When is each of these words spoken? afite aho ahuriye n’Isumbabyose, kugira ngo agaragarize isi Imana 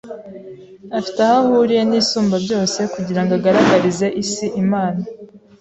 afite 0.97 1.19
aho 1.25 1.35
ahuriye 1.43 1.83
n’Isumbabyose, 1.85 2.79
kugira 2.93 3.21
ngo 3.23 3.31
agaragarize 3.37 4.07
isi 4.23 4.45
Imana 4.63 5.01